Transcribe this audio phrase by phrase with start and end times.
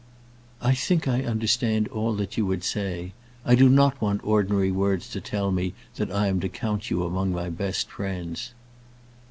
[0.63, 3.13] "I think I understand all that you would say.
[3.45, 7.03] I do not want ordinary words to tell me that I am to count you
[7.03, 8.55] among my best friends."